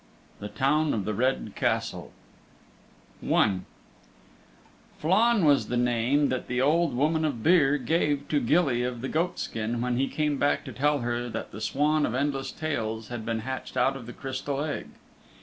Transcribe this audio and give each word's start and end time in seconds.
THE 0.39 0.47
TOWN 0.49 0.95
OF 0.95 1.05
THE 1.05 1.13
RED 1.13 1.53
CASTLE 1.55 2.11
I 3.31 3.59
Flann 4.97 5.45
was 5.45 5.67
the 5.67 5.77
name 5.77 6.29
that 6.29 6.47
the 6.47 6.59
Old 6.59 6.95
Woman 6.95 7.23
of 7.23 7.43
Beare 7.43 7.77
gave 7.77 8.27
to 8.29 8.39
Gilly 8.39 8.81
of 8.81 9.01
the 9.01 9.07
Goatskin 9.09 9.79
when 9.79 9.97
he 9.97 10.07
came 10.07 10.39
back 10.39 10.65
to 10.65 10.73
tell 10.73 11.01
her 11.01 11.29
that 11.29 11.51
the 11.51 11.61
Swan 11.61 12.07
of 12.07 12.15
Endless 12.15 12.51
Tales 12.51 13.09
had 13.09 13.27
been 13.27 13.41
hatched 13.41 13.77
out 13.77 13.95
of 13.95 14.07
the 14.07 14.13
Crystal 14.13 14.63
Egg. 14.63 14.87